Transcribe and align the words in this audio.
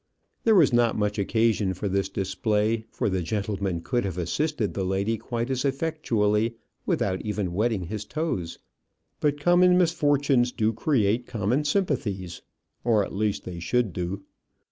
There 0.45 0.55
was 0.55 0.73
not 0.73 0.97
much 0.97 1.19
occasion 1.19 1.75
for 1.75 1.87
this 1.87 2.09
display, 2.09 2.85
for 2.89 3.07
the 3.07 3.21
gentleman 3.21 3.81
could 3.81 4.03
have 4.03 4.17
assisted 4.17 4.73
the 4.73 4.83
lady 4.83 5.15
quite 5.15 5.51
as 5.51 5.63
effectually 5.63 6.55
without 6.87 7.21
even 7.21 7.53
wetting 7.53 7.83
his 7.83 8.03
toes; 8.03 8.57
but 9.19 9.39
common 9.39 9.77
misfortunes 9.77 10.51
do 10.51 10.73
create 10.73 11.27
common 11.27 11.65
sympathies 11.65 12.41
or 12.83 13.05
at 13.05 13.13
least 13.13 13.43
they 13.43 13.59
should 13.59 13.93
do. 13.93 14.23